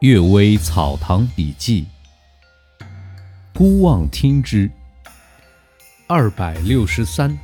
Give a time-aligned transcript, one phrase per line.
[0.00, 1.84] 岳微草堂笔记》，
[3.52, 4.70] 孤望听之。
[6.06, 7.36] 二百六十三，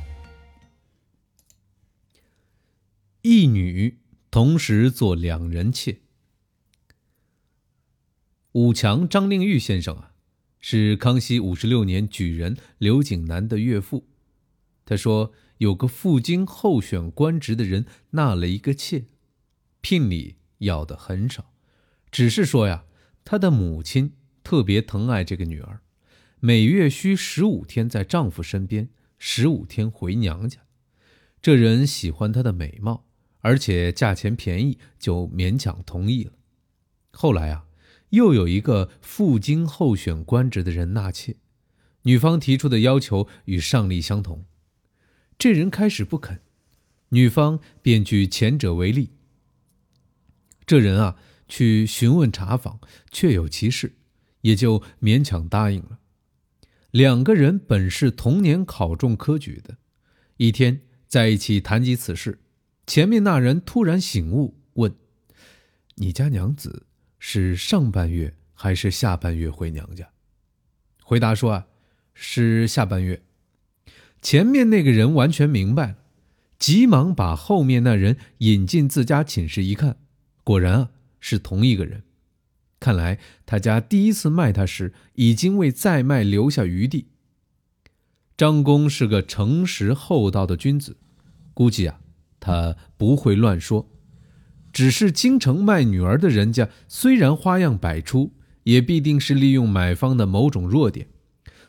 [3.23, 3.99] 一女
[4.31, 5.97] 同时做两人妾。
[8.53, 10.13] 武强张令玉先生啊，
[10.61, 14.07] 是康熙五十六年举人刘景南的岳父。
[14.85, 19.07] 他说，有个赴京候选官职的人纳了一个妾，
[19.81, 21.51] 聘礼要的很少。
[22.15, 22.85] 只是说呀，
[23.25, 25.81] 她的母亲特别疼爱这个女儿，
[26.39, 28.87] 每月需十五天在丈夫身边，
[29.19, 30.61] 十五天回娘家。
[31.41, 33.05] 这人喜欢她的美貌，
[33.41, 36.31] 而且价钱便宜，就勉强同意了。
[37.11, 37.65] 后来啊，
[38.11, 41.35] 又有一个赴京候选官职的人纳妾，
[42.03, 44.45] 女方提出的要求与上例相同，
[45.37, 46.39] 这人开始不肯，
[47.09, 49.09] 女方便举前者为例。
[50.65, 51.17] 这人啊。
[51.47, 52.79] 去询问查访，
[53.11, 53.93] 确有其事，
[54.41, 55.99] 也就勉强答应了。
[56.91, 59.77] 两个人本是同年考中科举的，
[60.37, 62.39] 一天在一起谈及此事，
[62.87, 64.95] 前面那人突然醒悟，问
[65.95, 66.85] ：“你家娘子
[67.19, 70.09] 是上半月还是下半月回娘家？”
[71.03, 71.67] 回答说：“啊，
[72.13, 73.21] 是下半月。”
[74.21, 75.97] 前面那个人完全明白了，
[76.57, 79.97] 急忙把后面那人引进自家寝室一看，
[80.43, 80.91] 果然啊。
[81.27, 82.03] 是同一个人，
[82.79, 87.07] 看来他家第一次卖他时，已经为再卖留下余地。
[88.37, 90.97] 张公是个诚实厚道的君子，
[91.55, 91.99] 估计啊，
[92.39, 93.89] 他不会乱说。
[94.71, 101.07] 只是京城卖女儿的人家，虽然花样百出，也必定是利用买方的某种弱点，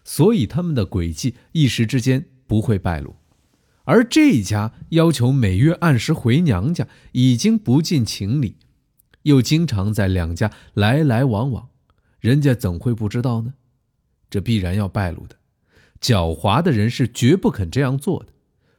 [0.05, 3.17] 所以他们的诡计一时之间不会败露。
[3.84, 8.57] 而这家要求每月按时回娘家，已经不近情理。
[9.27, 11.69] 又经常在两家来来往往，
[12.20, 13.55] 人家怎会不知道呢？
[14.30, 15.36] 这必然要败露的。
[16.00, 18.32] 狡猾的人是绝不肯这样做的，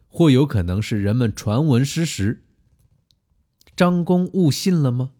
[0.07, 2.45] 或有可能是人们传闻失实。
[3.75, 5.11] 张公误信了吗？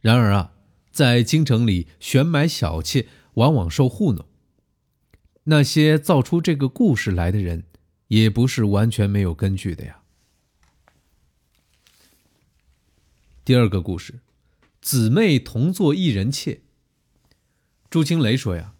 [0.00, 0.52] 然而啊，
[0.90, 4.26] 在京城里选买小妾，往往受糊弄。
[5.44, 7.64] 那些造出这个故事来的人，
[8.08, 9.97] 也不是完全没有根据的呀。
[13.48, 14.20] 第二个故事，
[14.82, 16.60] 姊妹同做一人妾。
[17.88, 18.74] 朱清雷说呀，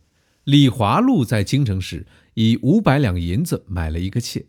[0.44, 4.44] 李华禄在京城时以五百两银子买了一个妾。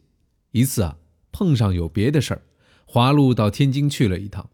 [0.52, 0.98] 一次啊，
[1.32, 2.42] 碰上有别的事儿，
[2.84, 4.50] 华禄到天津去了一趟，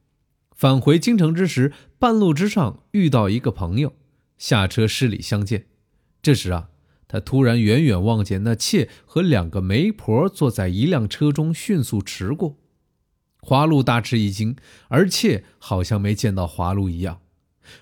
[0.52, 3.96] 返回京城之时，半路之上遇到一个朋友，
[4.38, 5.66] 下车施礼相见。
[6.22, 6.70] 这时啊，
[7.08, 12.56] 他突然远远望见那妾和两个媒婆坐在一辆车中迅速驰过。
[13.48, 14.56] 华禄大吃一惊，
[14.88, 17.22] 而妾好像没见到华禄一样。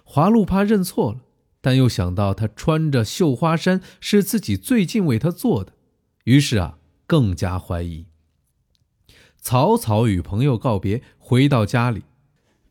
[0.03, 1.21] 华禄怕认错了，
[1.61, 5.71] 但又想到他穿着绣花衫是自己最近为他做的，
[6.25, 8.07] 于是啊，更加怀疑。
[9.39, 12.03] 草草与朋友告别，回到家里，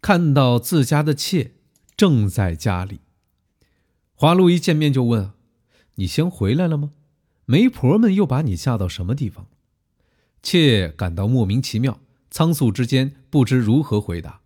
[0.03, 1.53] 看到自家的妾
[1.97, 3.01] 正在家里。
[4.13, 5.33] 华禄一见面就问
[5.97, 6.91] ：“你先回来了吗？
[7.47, 9.47] 媒婆们又把你嫁到什么地方？”
[10.43, 11.99] 妾感到莫名其妙。
[12.33, 14.41] 仓促之间，不知如何回答。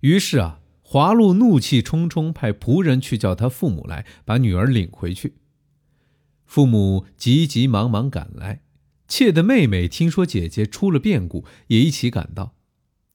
[0.00, 5.34] 于是啊，华禄怒气冲冲，派仆人去叫他父母来，把女儿领回去。
[6.44, 8.60] 父母急急忙忙赶来，
[9.08, 12.54] 妾的妹妹听说姐姐出了变故，也一起赶到。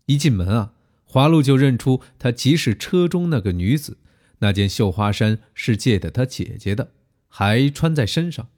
[0.08, 0.74] 一进门啊，
[1.04, 4.00] 华禄就认出她即是车中那个女子，
[4.40, 6.94] 那件绣花衫是借的她姐姐的，
[7.28, 8.50] 还穿在身上。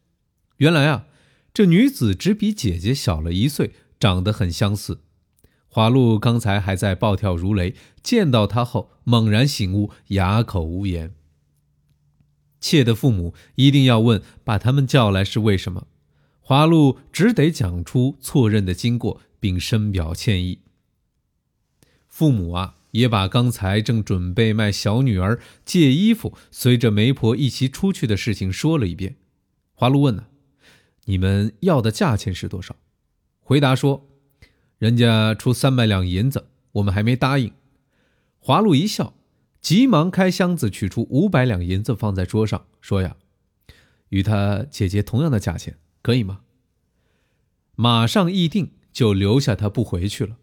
[0.58, 1.08] 原来啊，
[1.54, 5.02] 这女子只比姐姐小了一岁，长得很相似。
[5.76, 11.14] 华露刚才还在暴跳如雷，见到他后猛然醒悟，哑口无言。
[12.62, 15.88] 妾的父母一定要问，把他们叫来是为什么？
[16.40, 20.60] 华露只得讲出错认的经过，并深表歉意。
[22.08, 29.18] 父母啊，也把刚才正准备卖小女儿借衣服，随着媒婆一起出去的事情说了一遍。
[29.74, 30.28] 华露问呢
[31.04, 32.78] ：“你们要的价钱是多少？”
[33.44, 34.08] 回答说。
[34.78, 37.54] 人家出三百两银子，我们还没答应。
[38.40, 39.14] 华禄一笑，
[39.62, 43.16] 急忙开箱子取出五百两银子放在桌上，说：“呀，
[44.10, 46.42] 与他姐姐同样的价钱，可以吗？”
[47.76, 50.38] 马上议定，就留下他不回去了。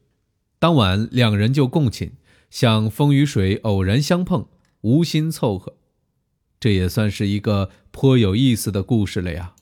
[0.58, 2.12] 当晚两人就共寝，
[2.50, 4.48] 像风与水偶然相碰，
[4.80, 5.76] 无心凑合。
[6.58, 9.54] 这也算是一个颇有意思的故事了呀。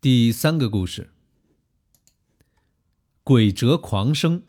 [0.00, 1.13] 第三个故事。
[3.26, 4.42] 鬼蛰狂生。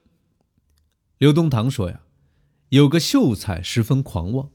[1.17, 2.01] 刘东堂说呀，
[2.67, 4.49] 有个秀才十分狂妄，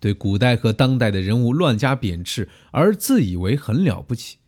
[0.00, 4.38] 对古代和当代的人物乱加贬斥，而自以为很了不起。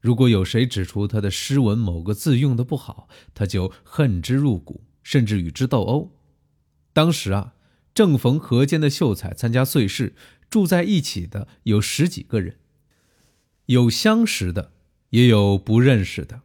[0.00, 6.12] 如果有谁指出他的诗文某个字用的不好，他就恨之入骨，甚至与之斗殴。
[6.92, 7.54] 当时啊，
[7.92, 10.14] 正逢河间的秀才参加岁事，
[10.48, 12.58] 住在一起的有十几个人，
[13.66, 14.70] 有相识的，
[15.10, 16.42] 也有不认识的。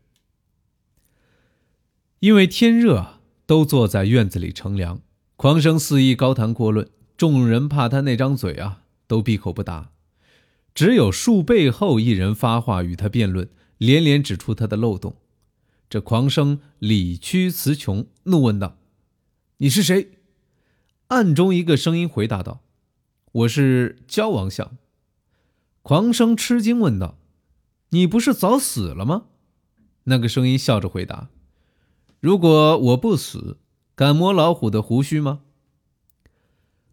[2.20, 5.02] 因为天热，都坐在院子里乘凉。
[5.36, 9.92] 狂生肆意高谈阔论，众人怕他那张嘴啊，都闭口不答。
[10.74, 13.48] 只有树背后一人发话与他辩论，
[13.78, 15.16] 连连指出他的漏洞。
[15.90, 18.78] 这狂生理屈词穷，怒问道
[19.58, 20.14] ：“你是谁？”
[21.10, 22.62] 暗中一个声音回答道
[23.32, 24.78] ：“我是焦王相。”
[25.84, 27.20] 狂生吃惊问道
[27.92, 29.26] ：“你不是早死了吗？”
[30.06, 31.30] 那个声音笑着回答
[32.20, 33.58] ：“如果我不死。”
[33.98, 35.42] 敢摸老虎的胡须吗？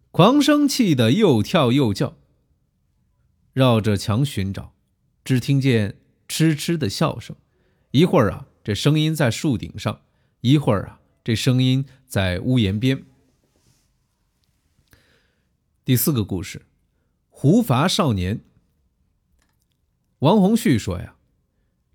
[0.09, 2.17] 狂生气得又跳又叫，
[3.53, 4.73] 绕着墙寻找，
[5.23, 7.35] 只听见痴痴的笑声。
[7.91, 10.01] 一会儿啊，这声音在树顶上；
[10.41, 13.05] 一会儿啊，这声音在屋檐边。
[15.83, 16.65] 第四个故事：
[17.29, 18.41] 胡伐少年。
[20.17, 21.17] 王洪旭说呀，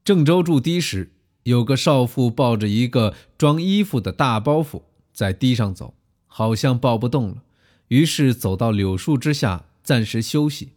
[0.05, 1.12] 郑州驻堤时，
[1.45, 4.83] 有个少妇抱着一个装衣服的大包袱。
[5.13, 5.95] 在堤上走，
[6.27, 7.43] 好像抱不动了，
[7.89, 10.71] 于是走到柳树之下暂时休息。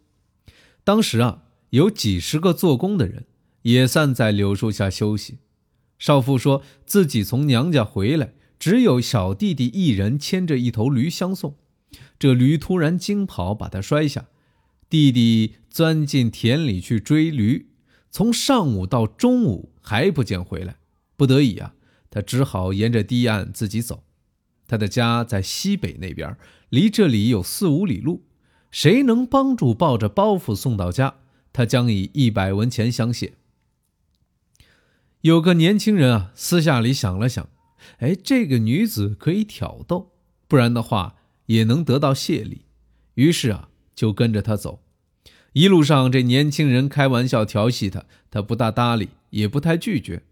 [0.84, 3.26] 当时啊，有几十个做工的人
[3.62, 5.38] 也散在柳树下休息。
[5.98, 11.56] 少妇说自己从娘家回来，只有小弟弟一人牵着一头驴相送。
[12.20, 14.26] 这驴突然惊跑，把他摔下，
[14.90, 17.68] 弟弟钻进田里去追驴，
[18.14, 20.76] 从上午到中午还不见回来，
[21.18, 21.74] 不得已啊，
[22.12, 24.04] 他只好沿着堤岸自己走。
[24.68, 26.38] 他的家在西北那边，
[26.70, 28.24] 离这里有四五里路。
[28.70, 31.16] 谁能帮助抱着包袱送到家，
[31.52, 33.34] 他将以一百文钱相谢。
[35.22, 37.50] 有个年轻人啊，私下里想了想，
[37.98, 40.12] 哎，这个女子可以挑逗，
[40.48, 41.16] 不然的话
[41.48, 42.66] 也能得到谢礼。
[43.16, 44.84] 于是啊，就跟着他走。
[45.54, 50.24] 一路上，这年轻人开玩笑调戏他，他不大搭理，也不太拒绝。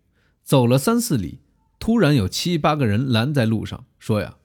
[0.43, 1.39] 走了三四里。
[1.79, 4.35] 突然有七八个人拦在路上，说：“呀，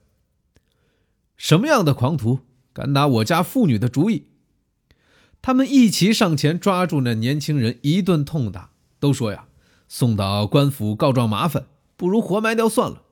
[1.35, 2.39] 什么样的狂徒
[2.73, 4.25] 敢打我家妇女的主意？”
[5.39, 9.45] 他们一齐上前抓住那年轻人，一顿痛打，都说：“呀，
[9.87, 13.03] 送到官府告状麻烦，不如活埋掉算了。”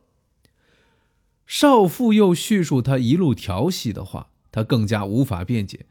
[1.45, 5.85] 少妇又叙述他一路调戏的话，他更加无法辩解，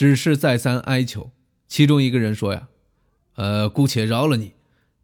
[0.00, 1.30] 只是再三哀求。
[1.68, 2.68] 其中一个人说：“呀，
[3.34, 4.54] 呃，姑且饶了你，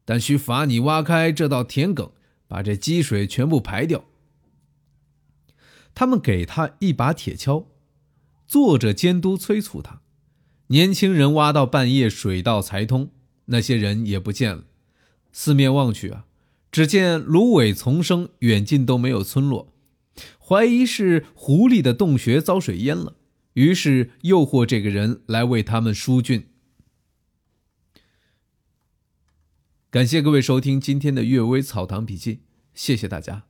[0.07, 2.13] 但需罚你挖开这道田埂。”
[2.49, 4.07] 把这积水全部排掉。
[5.95, 7.67] 他们给他一把铁锹，
[8.47, 10.01] 坐着监督催促他。
[10.69, 13.11] 年轻人挖到半夜，水道才通，
[13.47, 14.65] 那些人也不见了。
[15.31, 16.25] 四面望去啊，
[16.73, 19.75] 只见芦苇丛生，远近都没有村落，
[20.39, 23.16] 怀疑是狐狸的洞穴遭水淹了，
[23.57, 26.45] 于是诱惑这个人来为他们疏浚。
[29.91, 32.35] 感谢各位收听今天的《阅微草堂笔记》，
[32.75, 33.47] 谢谢大家。